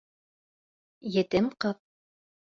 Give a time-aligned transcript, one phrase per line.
[1.21, 1.79] —Етем ҡыҙ.